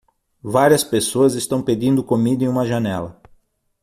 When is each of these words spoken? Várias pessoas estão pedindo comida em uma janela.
Várias 0.41 0.83
pessoas 0.83 1.35
estão 1.35 1.61
pedindo 1.61 2.03
comida 2.03 2.43
em 2.43 2.47
uma 2.47 2.65
janela. 2.65 3.21